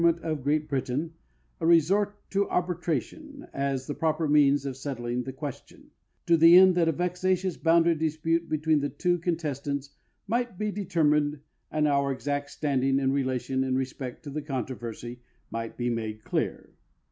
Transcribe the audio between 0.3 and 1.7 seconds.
Great Britain a